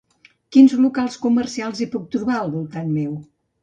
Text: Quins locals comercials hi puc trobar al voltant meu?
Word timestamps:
Quins 0.55 0.73
locals 0.85 1.19
comercials 1.27 1.85
hi 1.87 1.91
puc 1.95 2.11
trobar 2.19 2.39
al 2.43 2.55
voltant 2.59 2.95
meu? 3.01 3.19